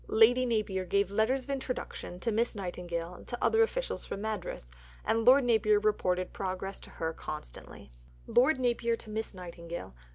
Lady 0.07 0.47
Napier 0.47 0.83
gave 0.83 1.11
letters 1.11 1.43
of 1.43 1.51
introduction 1.51 2.19
to 2.19 2.31
Miss 2.31 2.55
Nightingale 2.55 3.23
to 3.23 3.37
other 3.39 3.61
officials 3.61 4.03
from 4.03 4.21
Madras, 4.23 4.71
and 5.05 5.25
Lord 5.25 5.43
Napier 5.43 5.79
reported 5.79 6.33
progress 6.33 6.79
to 6.79 6.89
her 6.89 7.13
constantly: 7.13 7.91
(_Lord 8.27 8.57
Napier 8.57 8.95
to 8.95 9.11
Miss 9.11 9.35
Nightingale. 9.35 9.93